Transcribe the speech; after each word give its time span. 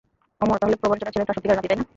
অমর, 0.43 0.57
তাহলে 0.61 0.79
প্রভাঞ্জনের 0.81 1.13
ছেলে 1.13 1.27
তার 1.27 1.35
সত্যিকারের 1.37 1.57
নাতি, 1.59 1.69
তাই 1.71 1.77
না? 1.79 1.85